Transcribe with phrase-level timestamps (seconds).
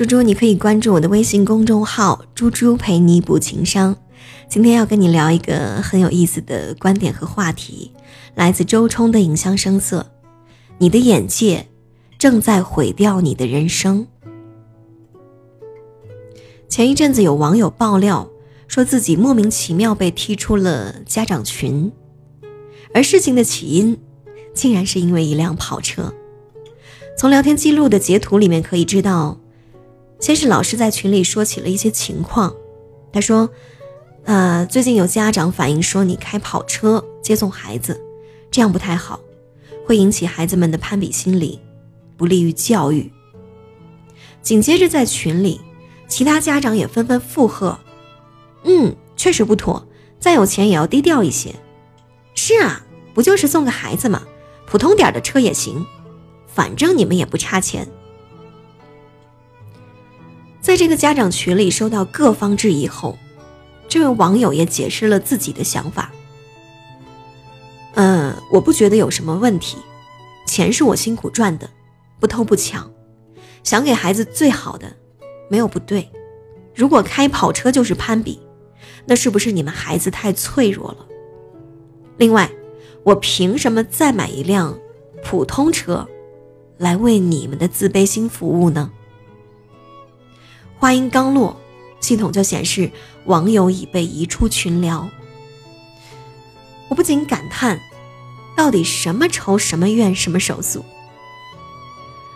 [0.00, 3.94] 猪猪，你可以关注我的微信公众号“猪猪陪你补情商”。
[4.48, 7.92] 今天要跟你聊一个很有意思的观点和话题，
[8.34, 10.00] 来自周冲的《影像声色》。
[10.78, 11.66] 你的眼界
[12.18, 14.06] 正在毁掉你的人生。
[16.66, 18.26] 前一阵子有网友爆料，
[18.68, 21.92] 说自己莫名其妙被踢出了家长群，
[22.94, 23.98] 而事情的起因，
[24.54, 26.14] 竟然是因为一辆跑车。
[27.18, 29.38] 从聊天记录的截图里面可以知道。
[30.20, 32.54] 先是老师在群里说起了一些情况，
[33.10, 33.48] 他说
[34.24, 37.98] ：“呃，最近有家长反映说你开跑车接送孩子，
[38.50, 39.18] 这样不太好，
[39.86, 41.58] 会引起孩子们的攀比心理，
[42.18, 43.10] 不利于教育。”
[44.42, 45.60] 紧接着在群里，
[46.06, 47.78] 其他家长也纷纷附和
[48.64, 49.86] ：“嗯，确实不妥，
[50.18, 51.54] 再有钱也要低调一些。
[52.34, 54.22] ”“是啊，不就是送个孩子嘛，
[54.66, 55.86] 普通点的车也行，
[56.46, 57.88] 反正你们也不差钱。”
[60.60, 63.18] 在这个家长群里收到各方质疑后，
[63.88, 66.12] 这位网友也解释了自己的想法。
[67.94, 69.78] 嗯，我不觉得有什么问题，
[70.46, 71.68] 钱是我辛苦赚的，
[72.20, 72.90] 不偷不抢，
[73.64, 74.94] 想给孩子最好的，
[75.48, 76.08] 没有不对。
[76.74, 78.40] 如果开跑车就是攀比，
[79.06, 81.06] 那是不是你们孩子太脆弱了？
[82.16, 82.50] 另外，
[83.02, 84.78] 我凭什么再买一辆
[85.24, 86.06] 普通车，
[86.76, 88.92] 来为你们的自卑心服务呢？
[90.80, 91.60] 话音刚落，
[92.00, 92.90] 系统就显示
[93.26, 95.10] 网友已被移出群聊。
[96.88, 97.78] 我不禁感叹：
[98.56, 100.82] 到底什么仇什么怨什么手速？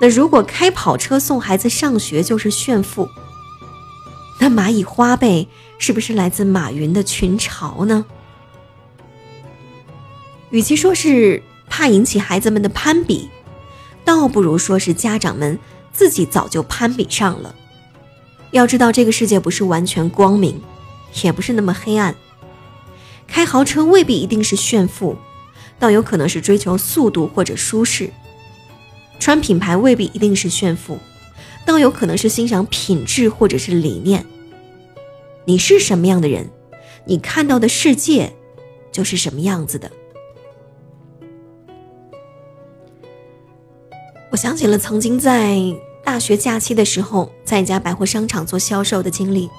[0.00, 3.08] 那如果开跑车送孩子上学就是炫富，
[4.38, 8.06] 那蚂蚁花呗是不是来自马云的群嘲呢？
[10.50, 13.28] 与其说是怕引起孩子们的攀比，
[14.04, 15.58] 倒不如说是家长们
[15.92, 17.52] 自己早就攀比上了。
[18.50, 20.60] 要知道，这个世界不是完全光明，
[21.22, 22.14] 也不是那么黑暗。
[23.26, 25.16] 开豪车未必一定是炫富，
[25.78, 28.08] 倒有可能是追求速度或者舒适；
[29.20, 30.98] 穿品牌未必一定是炫富，
[31.66, 34.24] 倒有可能是欣赏品质或者是理念。
[35.44, 36.48] 你是什么样的人，
[37.04, 38.32] 你看到的世界
[38.90, 39.90] 就是什么样子的。
[44.30, 45.87] 我想起了曾经在。
[46.10, 49.50] 大学假期的时候，在一家百货商场做销售的经历。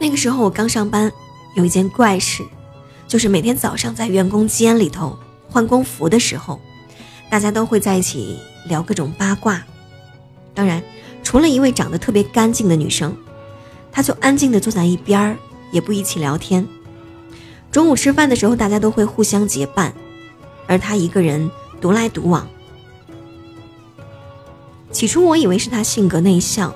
[0.00, 1.12] 那个时候我刚上班，
[1.54, 2.42] 有一件怪事，
[3.06, 5.16] 就是每天早上在员工间里头
[5.48, 6.58] 换工服的时候，
[7.30, 9.62] 大家都会在一起聊各种八卦。
[10.54, 10.82] 当然，
[11.22, 13.16] 除了一位长得特别干净的女生，
[13.92, 15.36] 她就安静的坐在一边儿，
[15.70, 16.66] 也不一起聊天。
[17.70, 19.94] 中午吃饭的时候，大家都会互相结伴，
[20.66, 21.48] 而她一个人
[21.80, 22.44] 独来独往。
[24.94, 26.72] 起初我以为是他性格内向，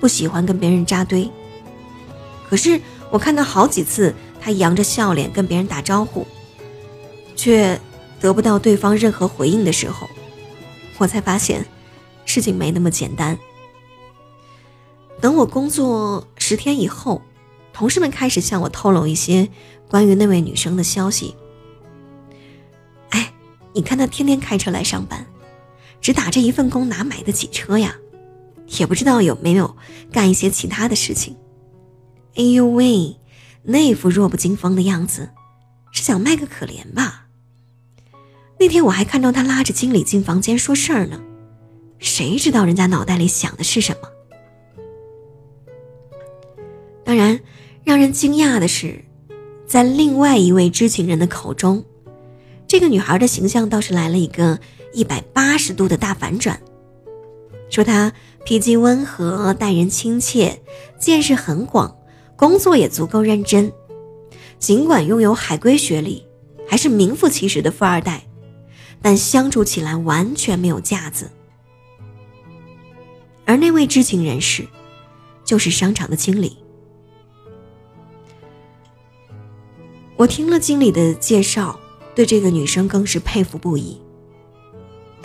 [0.00, 1.28] 不喜欢跟别人扎堆。
[2.48, 6.24] 可是我看到好几次他扬着笑脸跟别人打招呼，
[7.34, 7.78] 却
[8.20, 10.08] 得不到对方任何回应的时候，
[10.98, 11.66] 我才发现
[12.24, 13.36] 事情没那么简单。
[15.20, 17.20] 等我工作十天以后，
[17.72, 19.48] 同事们开始向我透露一些
[19.88, 21.34] 关于那位女生的消息。
[23.10, 23.32] 哎，
[23.72, 25.26] 你看她天天开车来上班。
[26.00, 27.96] 只打这一份工哪买得起车呀？
[28.78, 29.76] 也不知道有没有
[30.10, 31.36] 干一些其他的事情。
[32.34, 33.16] 哎呦喂，
[33.62, 35.30] 那副弱不禁风的样子，
[35.92, 37.26] 是想卖个可怜吧？
[38.58, 41.22] 那天我还看到他拉着经理进房间说事儿呢，
[42.00, 44.08] 谁知道人家脑袋里想的是什么？
[47.04, 47.38] 当然，
[47.84, 49.04] 让人惊讶的是，
[49.64, 51.84] 在另外一位知情人的口中，
[52.66, 54.58] 这个女孩的形象倒是来了一个。
[54.96, 56.58] 一百八十度的大反转，
[57.68, 58.10] 说他
[58.46, 60.62] 脾气温和，待人亲切，
[60.98, 61.94] 见识很广，
[62.34, 63.70] 工作也足够认真。
[64.58, 66.24] 尽管拥有海归学历，
[66.66, 68.26] 还是名副其实的富二代，
[69.02, 71.30] 但相处起来完全没有架子。
[73.44, 74.66] 而那位知情人士，
[75.44, 76.56] 就是商场的经理。
[80.16, 81.78] 我听了经理的介绍，
[82.14, 84.00] 对这个女生更是佩服不已。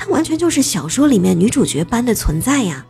[0.02, 2.88] 她完全就是小说里面女主角般的存在呀，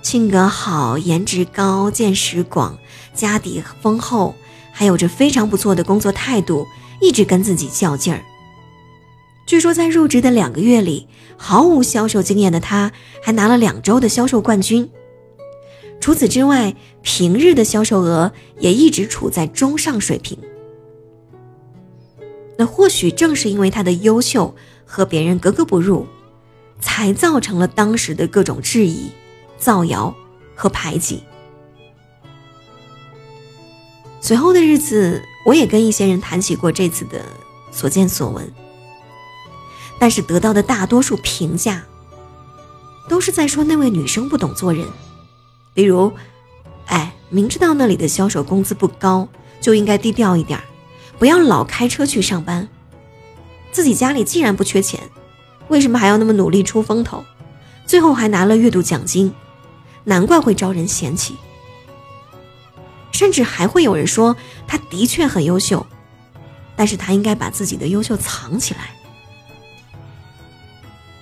[0.00, 2.78] 性格好，颜值高，见识广，
[3.12, 4.34] 家底丰厚，
[4.72, 6.66] 还有着非常不错的工作态度，
[7.02, 8.24] 一直跟自己较劲儿。
[9.44, 11.06] 据说在入职的两个月里，
[11.36, 12.90] 毫无销售经验的她
[13.22, 14.88] 还拿了两周的销售冠军。
[16.00, 20.38] 除此之外，平日的销售额也一直处在中上水平。
[22.56, 24.54] 那或许正是因为她的优秀
[24.86, 26.06] 和别人格格不入。
[26.82, 29.10] 才造成了当时的各种质疑、
[29.58, 30.14] 造谣
[30.54, 31.22] 和排挤。
[34.20, 37.24] 随后的日子，我也跟一些人谈起过这次的
[37.70, 38.52] 所见所闻，
[39.98, 41.82] 但是得到的大多数评价，
[43.08, 44.86] 都是在说那位女生不懂做人，
[45.74, 46.12] 比如，
[46.86, 49.28] 哎，明知道那里的销售工资不高，
[49.60, 50.60] 就应该低调一点，
[51.18, 52.68] 不要老开车去上班。
[53.72, 55.00] 自己家里既然不缺钱，
[55.72, 57.24] 为什么还要那么努力出风头？
[57.86, 59.32] 最后还拿了月度奖金，
[60.04, 61.34] 难怪会招人嫌弃。
[63.10, 64.36] 甚至还会有人说，
[64.66, 65.86] 他的确很优秀，
[66.76, 68.90] 但是他应该把自己的优秀藏起来。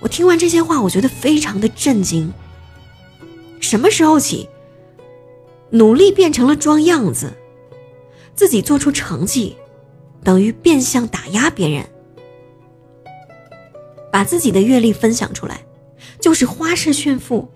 [0.01, 2.33] 我听完这些话，我觉得非常的震惊。
[3.61, 4.49] 什么时候起，
[5.69, 7.37] 努力变成了装样子，
[8.35, 9.55] 自己做出成绩，
[10.25, 11.87] 等于变相打压别人，
[14.11, 15.63] 把自己的阅历分享出来，
[16.19, 17.49] 就是花式炫富。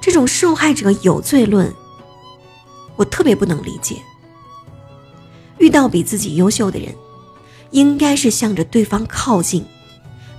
[0.00, 1.72] 这种受害者有罪论。
[2.96, 3.96] 我特别不能理解，
[5.58, 6.92] 遇到比自己优秀的人，
[7.70, 9.64] 应该是向着对方靠近，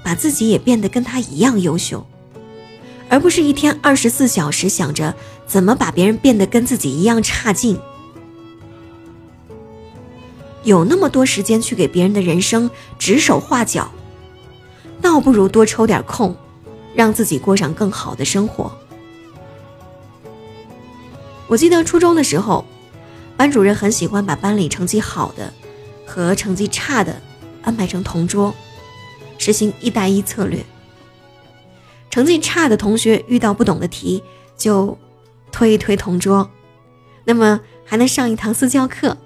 [0.03, 2.06] 把自己也变得跟他一样优秀，
[3.07, 5.15] 而不是一天二十四小时想着
[5.47, 7.79] 怎么把别人变得跟自己一样差劲。
[10.65, 13.89] 有那么多时间去给别人的人生指手画脚，
[15.01, 16.35] 倒不如多抽点空，
[16.93, 18.71] 让自己过上更好的生活。
[21.47, 22.63] 我记得初中的时候，
[23.35, 25.51] 班主任很喜欢把班里成绩好的
[26.05, 27.21] 和成绩差的
[27.63, 28.53] 安排成同桌，
[29.37, 30.63] 实行一带一策略。
[32.09, 34.21] 成绩差的同学遇到不懂的题
[34.57, 34.97] 就
[35.51, 36.49] 推一推同桌，
[37.25, 39.17] 那么还能上一堂私教课。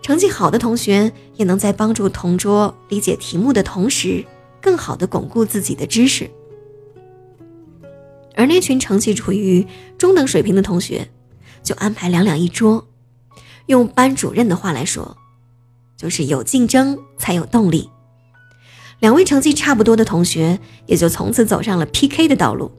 [0.00, 4.24] 成绩好的同学也能在帮助同桌理解题目的同时，
[4.60, 6.30] 更好的巩固自己的知识。
[8.34, 9.66] 而那群成绩处于
[9.96, 11.08] 中等水平的同学。
[11.60, 12.86] 就安排两两一桌，
[13.66, 15.18] 用班主任的话来说，
[15.98, 17.90] 就是有竞争才有动力。
[19.00, 22.70] 两位成绩差不多的同学也就从此走上了 PK 的道路。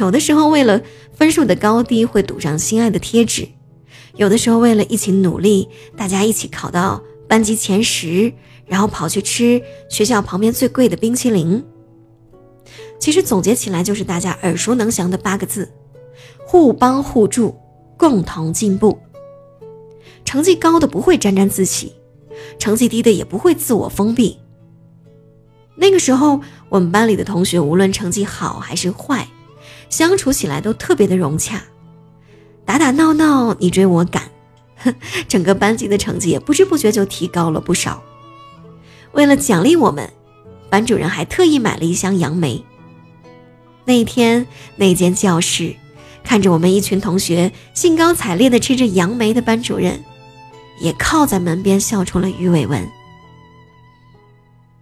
[0.00, 0.82] 有的时候为了
[1.14, 3.46] 分数的高低会赌上心爱的贴纸，
[4.16, 8.32] 有的时候为了一起努力，大家一起考到班级前十，
[8.68, 11.64] 然后跑去吃学校旁边最贵的冰淇淋。
[13.00, 15.68] 其实总结起来就是大家耳熟能详的八个字：
[16.46, 17.56] 互帮互助。
[17.98, 18.96] 共同进步。
[20.24, 21.94] 成绩高的不会沾沾自喜，
[22.56, 24.38] 成绩低的也不会自我封闭。
[25.74, 29.26] 那个时候，我们班里的同学无论成绩好还是坏，
[29.90, 31.64] 相处起来都特别的融洽，
[32.64, 34.30] 打打闹闹，你追我赶，
[35.26, 38.00] 整个班级的成绩也不知不觉就提高了不少。
[39.12, 40.10] 为了奖励我们，
[40.70, 42.64] 班主任还特意买了一箱杨梅。
[43.84, 44.46] 那一天，
[44.76, 45.74] 那间教室。
[46.24, 50.04] 看着我们一群同学兴高采烈地吃着杨梅的班主任，
[50.78, 52.86] 也靠在门边笑出了鱼尾纹。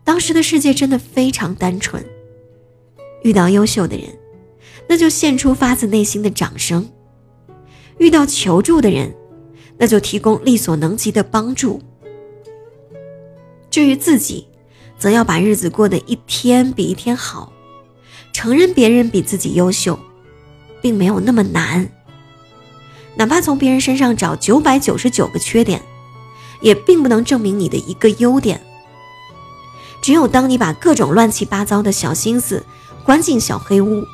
[0.03, 2.05] 当时的世界真的非常单纯，
[3.23, 4.09] 遇到优秀的人，
[4.89, 6.83] 那就献出发自内心的掌声；
[7.99, 9.15] 遇到求助的人，
[9.79, 11.81] 那就提供力所能及的帮助。
[13.77, 14.49] 至于自己，
[14.99, 17.53] 则要把日子过得一天比一天好，
[18.33, 19.99] 承认别人比自己优秀。
[20.81, 21.87] 并没有那么难，
[23.17, 25.83] 哪怕从别人身上找九百九十九个缺点，
[26.63, 28.63] 也并不能证明你的一个优点。
[30.01, 32.65] 只有当你把各种乱七八糟的小心思
[33.05, 34.07] 关进小黑屋，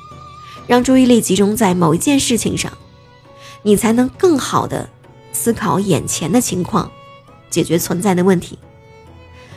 [0.66, 2.72] 让注意力集中在某一件事情上，
[3.62, 4.88] 你才能更好的
[5.32, 6.90] 思考眼前的情况，
[7.48, 8.58] 解决存在的问题。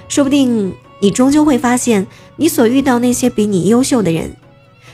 [0.08, 2.08] 说不定你终究会发现，
[2.38, 4.36] 你所遇到那些比你优秀的人。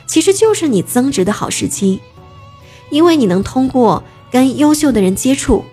[0.07, 2.01] 其实就是你增值的好时机，
[2.89, 5.63] 因为你能通过跟优秀的人接触，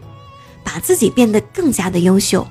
[0.63, 2.47] 把自己变得更加的优秀。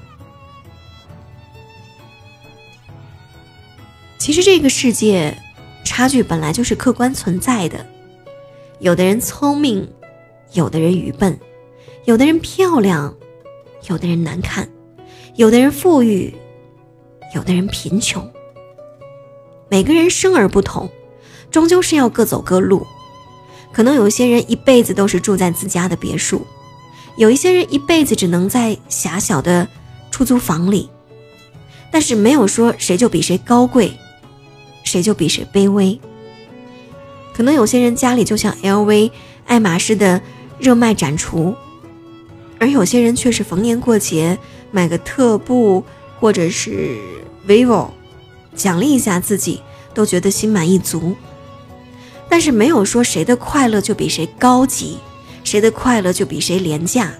[4.18, 5.38] 其实这个世界
[5.86, 7.86] 差距本来就是客观存在的，
[8.80, 9.90] 有的人聪明，
[10.52, 11.40] 有的人愚笨，
[12.04, 13.16] 有的人漂亮，
[13.88, 14.68] 有的人难看，
[15.36, 16.36] 有的人富裕，
[17.36, 18.30] 有的人贫穷。
[19.70, 20.90] 每个人生而不同。
[21.50, 22.86] 终究是要各走各路，
[23.72, 26.46] 可能有些人一辈子都是住在自家的别墅，
[27.16, 29.66] 有一些人一辈子只能在狭小的
[30.12, 30.90] 出租房里，
[31.90, 33.98] 但是没有说谁就比谁高贵，
[34.84, 35.98] 谁就比谁卑微。
[37.34, 39.10] 可能有些人家里就像 LV、
[39.46, 40.22] 爱马仕的
[40.60, 41.56] 热卖展橱，
[42.60, 44.38] 而有些人却是逢年过节
[44.70, 45.82] 买个特步
[46.20, 46.98] 或者是
[47.48, 47.90] vivo，
[48.56, 49.62] 奖励一下自己。
[49.98, 51.16] 都觉得心满意足。
[52.30, 55.00] 但是没有说谁的快乐就比谁高级，
[55.44, 57.14] 谁的快乐就比谁廉价。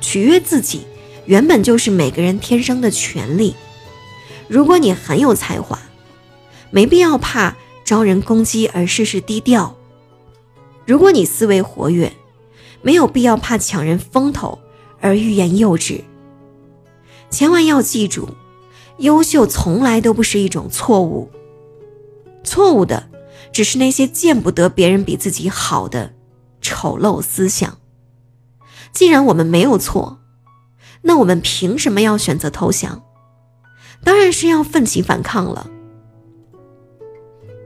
[0.00, 0.80] 取悦自己，
[1.26, 3.54] 原本就是每个人天生的权利。
[4.48, 5.78] 如果你很有才华，
[6.72, 9.76] 没必要怕招人攻击而事事低调；
[10.84, 12.12] 如果你思维活跃，
[12.82, 14.58] 没有必要怕抢人风头
[15.00, 16.02] 而欲言又止。
[17.30, 18.30] 千万要记住，
[18.98, 21.30] 优秀从来都不是一种错误，
[22.42, 23.08] 错误的
[23.52, 26.14] 只是那些见不得别人比自己好的
[26.60, 27.78] 丑陋思想。
[28.92, 30.20] 既然我们没有错，
[31.02, 33.02] 那我们凭什么要选择投降？
[34.02, 35.70] 当然是要奋起反抗了。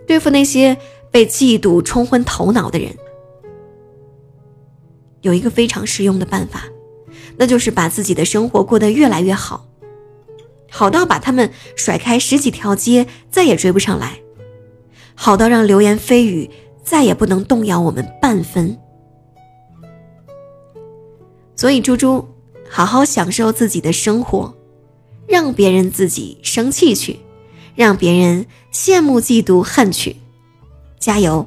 [0.07, 0.77] 对付那些
[1.11, 2.97] 被嫉妒冲昏头脑的人，
[5.21, 6.65] 有一个非常实用的办法，
[7.43, 9.67] 那就是把自己的生活过得越来越好，
[10.71, 14.21] 好到把他们甩开十几条街再也追不上来，
[15.17, 16.49] 好到让流言蜚语
[16.85, 18.79] 再也不能动摇我们半分。
[21.57, 22.25] 所以，猪猪，
[22.71, 24.57] 好好享受自己的生活。
[25.27, 27.19] 让别人自己生气去，
[27.75, 30.15] 让别人羡慕嫉妒恨去，
[31.01, 31.45] 加油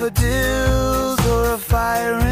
[0.00, 2.29] daffodils or a fire